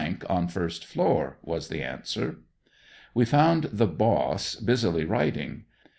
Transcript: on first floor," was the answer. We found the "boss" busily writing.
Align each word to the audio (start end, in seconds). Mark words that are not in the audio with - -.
on 0.27 0.47
first 0.47 0.83
floor," 0.83 1.37
was 1.43 1.67
the 1.67 1.83
answer. 1.83 2.37
We 3.13 3.23
found 3.23 3.65
the 3.65 3.85
"boss" 3.85 4.55
busily 4.55 5.05
writing. 5.05 5.65